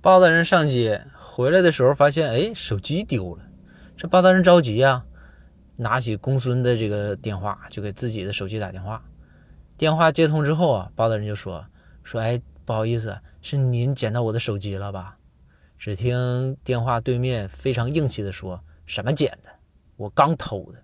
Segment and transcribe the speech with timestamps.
[0.00, 3.44] 包大人上街，回来的时候发现，哎，手机丢了。
[3.96, 5.04] 这包大人着急啊，
[5.74, 9.04] 拿起公孙的这个电话，就给自己的手机打电话。
[9.76, 11.64] 电话接通之后啊，包大人就说
[12.04, 15.16] 说，哎，不好意思，是您捡到我的手机了吧？
[15.76, 19.50] 只听电话对面非常硬气的说，什么捡的？
[19.96, 20.80] 我刚偷的。